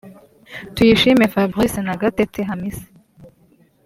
Tuyishime 0.75 1.25
Fabrice 1.33 1.79
na 1.83 1.95
Gatete 2.01 2.39
Hamisi 2.49 2.87